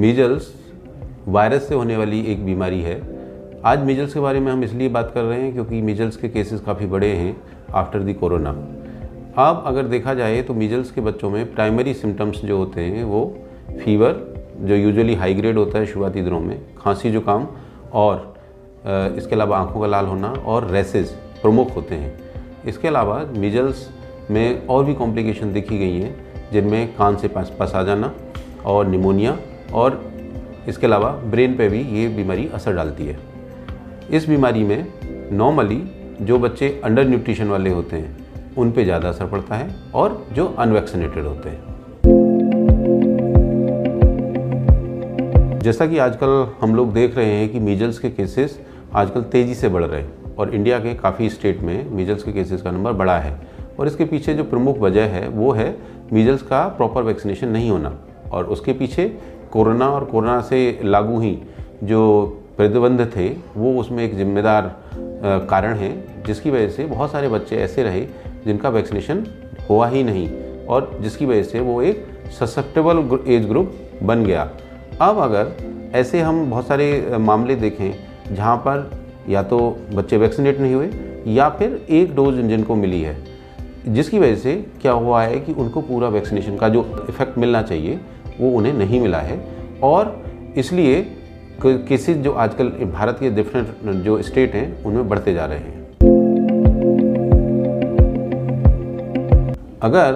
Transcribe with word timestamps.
Measles 0.00 0.52
virus 1.28 1.66
से 1.68 1.74
होने 1.74 1.96
वाली 1.96 2.20
एक 2.22 2.44
बीमारी 2.46 2.80
है। 2.82 3.00
आज 3.64 3.78
मीजल्स 3.84 4.12
के 4.14 4.20
बारे 4.20 4.40
में 4.40 4.50
हम 4.52 4.62
इसलिए 4.64 4.88
बात 4.88 5.10
कर 5.14 5.22
रहे 5.22 5.40
हैं 5.40 5.52
क्योंकि 5.52 5.80
मीजल्स 5.82 6.16
के 6.16 6.28
केसेस 6.28 6.60
काफ़ी 6.60 6.86
बड़े 6.86 7.06
हैं 7.06 7.36
आफ्टर 7.74 8.00
दी 8.00 8.14
कोरोना 8.14 8.50
अब 9.38 9.62
अगर 9.66 9.86
देखा 9.86 10.14
जाए 10.14 10.42
तो 10.42 10.54
मीजल्स 10.54 10.90
के 10.90 11.00
बच्चों 11.00 11.30
में 11.30 11.54
प्राइमरी 11.54 11.94
सिम्टम्स 11.94 12.44
जो 12.44 12.56
होते 12.56 12.80
हैं 12.80 13.02
वो 13.04 13.24
फीवर 13.80 14.14
जो 14.60 14.74
यूजुअली 14.74 15.14
हाई 15.14 15.34
ग्रेड 15.34 15.58
होता 15.58 15.78
है 15.78 15.86
शुरुआती 15.86 16.22
दिनों 16.22 16.40
में, 16.40 16.60
खांसी, 16.78 17.10
जुकाम 17.10 17.48
और 17.92 18.34
इसके 19.16 19.34
अलावा 19.34 19.58
आँखों 19.58 19.80
का 19.80 19.86
लाल 19.86 20.06
होना 20.06 20.28
और 20.28 20.70
रेसेस 20.70 21.16
प्रमुख 21.42 21.76
होते 21.76 21.94
हैं। 21.94 22.14
इसके 22.66 22.88
अलावा 22.88 23.22
मीजल्स 23.36 23.88
में 24.30 24.66
और 24.66 24.84
भी 24.84 24.94
कॉम्प्लिकेशन 24.94 25.52
देखी 25.52 25.78
गई 25.78 26.00
हैं, 26.00 26.16
जिनमें 26.52 26.94
कान 26.96 27.16
से 27.16 27.28
पास 27.28 27.72
आ 27.74 27.82
जाना 27.82 28.14
और 28.66 28.86
निमोनिया 28.86 29.38
और 29.72 30.00
इसके 30.68 30.86
अलावा 30.86 31.10
ब्रेन 31.24 31.56
पे 31.56 31.68
भी 31.68 31.80
ये 32.00 32.08
बीमारी 32.08 32.48
असर 32.54 32.74
डालती 32.74 33.06
है। 33.06 33.18
इस 34.10 34.28
बीमारी 34.28 34.62
में 34.64 34.86
नॉर्मली 35.32 35.82
जो 36.22 36.38
बच्चे 36.38 36.68
अंडर 36.84 37.08
न्यूट्रिशन 37.08 37.48
वाले 37.48 37.70
होते 37.70 37.96
हैं, 37.96 38.16
उन 38.56 38.70
पे 38.72 38.84
ज़्यादा 38.84 39.08
असर 39.08 39.26
पड़ता 39.26 39.54
है 39.54 39.74
और 39.94 40.26
जो 40.32 40.46
अनवैक्सीनेटेड 40.58 41.24
होते 41.24 41.48
हैं। 41.48 41.66
जैसा 45.58 45.86
कि 45.86 45.98
आजकल 45.98 46.46
हम 46.60 46.74
लोग 46.74 46.92
देख 46.92 47.16
रहे 47.16 47.30
हैं 47.30 47.48
कि 47.48 47.60
मीजल्स 47.60 47.98
के 47.98 48.10
केसेस 48.10 48.58
आजकल 48.94 49.22
तेज़ी 49.22 49.54
से 49.54 49.68
बढ़ 49.68 49.84
रहे 49.84 50.00
हैं 50.00 50.34
और 50.36 50.54
इंडिया 50.54 50.78
के 50.78 50.94
काफ़ी 50.94 51.28
स्टेट 51.30 51.60
में 51.60 51.90
मीजल्स 51.90 52.22
के 52.22 52.32
केसेस 52.32 52.62
का 52.62 52.70
नंबर 52.70 52.92
बढ़ा 52.92 53.18
है 53.18 53.38
और 53.78 53.86
इसके 53.86 54.04
पीछे 54.04 54.34
जो 54.34 54.44
प्रमुख 54.44 54.78
वजह 54.78 55.04
है, 55.04 55.28
वो 55.28 55.52
है 55.52 55.76
मीजल्स 56.12 56.42
का 56.42 56.66
प्रॉपर 56.68 57.02
वैक्सीनेशन 57.02 57.48
नहीं 57.48 57.70
होना 57.70 57.92
और 58.32 58.46
उसके 58.46 58.72
पीछे 58.72 59.06
कोरोना 59.52 59.88
और 59.88 60.04
कोरोना 60.04 60.40
से 60.40 60.78
लागू 60.84 61.20
ही 61.20 61.38
जो 61.84 62.00
प्रतिबंध 62.56 63.00
थे, 63.16 63.28
वो 63.56 63.78
उसमें 63.80 64.04
एक 64.04 64.16
जिम्मेदार 64.16 64.74
कारण 65.50 65.74
है, 65.74 65.92
जिसकी 66.26 66.50
वजह 66.50 66.68
से 66.68 66.84
बहुत 66.86 67.10
सारे 67.12 67.28
बच्चे 67.28 67.56
ऐसे 67.56 67.82
रहे 67.82 68.00
जिनका 68.44 68.68
वैक्सीनेशन 68.68 69.24
हुआ 69.70 69.88
ही 69.88 70.02
नहीं 70.02 70.28
और 70.66 70.98
जिसकी 71.00 71.26
वजह 71.26 71.42
से 71.42 71.60
वो 71.60 71.80
एक 71.82 72.06
ससेप्टेबल 72.38 73.18
एज 73.26 73.46
ग्रुप 73.48 73.74
बन 74.02 74.24
गया। 74.24 74.50
अब 75.00 75.18
अगर 75.20 75.52
ऐसे 75.94 76.20
हम 76.20 76.50
बहुत 76.50 76.66
सारे 76.68 77.16
मामले 77.20 77.54
देखें 77.56 78.34
जहाँ 78.34 78.56
पर 78.58 78.90
या 79.28 79.42
तो 79.42 79.58
बच्चे 79.94 80.16
वैक्सीनेट 80.16 80.60
नहीं 80.60 80.74
हुए 80.74 80.90
या 81.26 81.48
फिर 81.48 81.80
एक 81.90 82.14
डोज 82.16 82.40
जिनको 82.40 82.74
मिली 82.74 83.00
है, 83.02 83.16
जिसकी 83.88 84.18
वजह 84.18 84.36
से 84.36 84.54
क्या 84.82 84.92
हुआ 84.92 85.22
है 85.22 85.40
कि 85.40 85.52
उनको 85.52 85.80
पूरा 85.80 86.08
वैक्सीनेशन 86.08 86.56
का 86.56 86.68
जो 86.68 86.84
इफ़ेक्ट 87.08 87.38
मिलना 87.38 87.62
चाहिए 87.62 87.98
वो 88.40 88.50
उन्हें 88.50 88.72
नहीं 88.74 89.00
मिला 89.00 89.18
है। 89.18 89.40
और 89.82 90.16
इसलिए 90.56 91.02
केसेस 91.64 92.16
जो 92.16 92.32
आजकल 92.32 92.68
भारत 92.92 93.16
के 93.20 93.30
डिफरेंट 93.30 94.02
जो 94.04 94.20
स्टेट 94.22 94.54
हैं, 94.54 94.84
उनमें 94.84 95.08
बढ़ते 95.08 95.34
जा 95.34 95.46
रहे 95.46 95.58
हैं। 95.58 95.86
अगर 99.82 100.12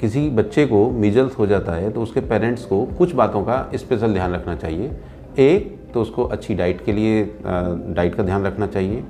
किसी 0.00 0.28
बच्चे 0.30 0.66
को 0.66 0.88
मीजल्स 0.90 1.38
हो 1.38 1.46
जाता 1.46 1.72
है 1.72 1.90
तो 1.90 2.02
उसके 2.02 2.20
पेरेंट्स 2.22 2.64
को 2.64 2.84
कुछ 2.98 3.14
बातों 3.14 3.42
का 3.42 3.70
स्पेशल 3.74 4.12
ध्यान 4.12 4.32
रखना 4.32 4.54
चाहिए। 4.56 4.90
एक 5.38 5.74
तो 5.94 6.02
उसको 6.02 6.24
अच्छी 6.24 6.54
डाइट 6.54 6.84
के 6.84 6.92
लिए 6.92 7.24
डाइट 7.44 8.14
का 8.14 8.22
ध्यान 8.22 8.44
रखना 8.44 8.66
चाहिए। 8.66 9.04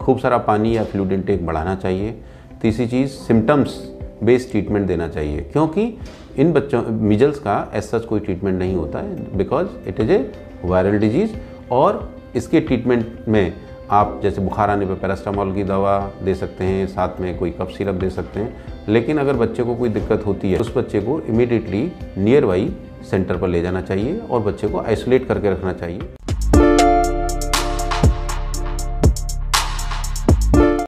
खूब 0.00 0.18
सारा 0.18 0.38
पानी 0.38 0.76
या 0.76 0.84
फ्लूड 0.84 1.12
इनटेक 1.12 1.46
बढ़ाना 1.46 1.74
चाहिए। 1.74 2.14
तीसरी 2.62 2.86
चीज़ 2.86 3.10
सिम्टम्स 3.10 3.76
बेस्ड 4.22 4.50
ट्रीटमेंट 4.50 4.86
देना 4.86 5.08
चाहिए। 5.08 5.40
क्योंकि 5.42 5.98
इन 6.38 6.52
बच्चों 6.52 6.82
मिजल्स 6.82 7.38
का 7.38 7.70
एस 7.74 7.90
सच 7.90 8.04
कोई 8.04 8.20
ट्रीटमेंट 8.20 8.58
नहीं 8.58 8.74
होता 8.74 8.98
है 8.98 9.36
because 9.36 9.68
it 9.88 10.00
is 10.00 10.12
a 10.12 10.30
viral 10.64 10.98
disease 10.98 11.30
और 11.70 12.08
इसके 12.36 12.60
ट्रीटमेंट 12.60 13.28
में 13.28 13.52
आप 13.90 14.20
जैसे 14.22 14.40
बुखार 14.40 14.70
आने 14.70 14.86
पर 14.86 14.94
पैरास्टामोल 14.94 15.52
की 15.54 15.62
दवा 15.64 15.98
दे 16.22 16.34
सकते 16.34 16.64
हैं, 16.64 16.86
साथ 16.86 17.20
में 17.20 17.38
कोई 17.38 17.50
कफ 17.50 17.70
सिरप 17.70 17.94
दे 17.94 18.10
सकते 18.10 18.40
हैं। 18.40 18.64
लेकिन 18.88 19.18
अगर 19.18 19.36
बच्चे 19.36 19.62
को 19.62 19.74
कोई 19.74 19.88
दिक्कत 19.88 20.26
होती 20.26 20.52
है, 20.52 20.58
उस 20.58 20.76
बच्चे 20.76 21.00
को 21.00 21.20
इमिडिएटली 21.20 21.92
नियर 22.18 22.46
बाई 22.46 22.70
सेंटर 23.10 23.36
पर 23.36 23.48
ले 23.48 23.62
जाना 23.62 23.80
चाहिए 23.80 24.18
और 24.30 24.40
बच्चे 24.40 24.68
को 24.68 24.80
आइसोलेट 24.80 25.26
करके 25.26 25.50
रखना 25.50 25.72
चाहिए। 25.72 26.00